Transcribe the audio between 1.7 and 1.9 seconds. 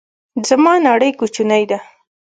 ده